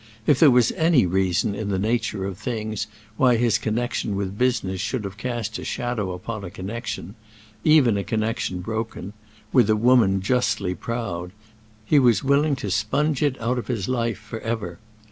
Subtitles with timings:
[0.25, 4.81] If there was any reason in the nature of things why his connection with business
[4.81, 11.33] should have cast a shadow upon a connection—even a connection broken—with a woman justly proud,
[11.85, 14.79] he was willing to sponge it out of his life forever.